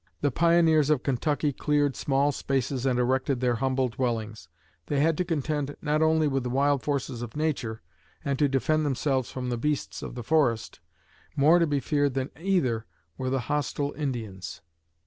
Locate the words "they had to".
4.87-5.23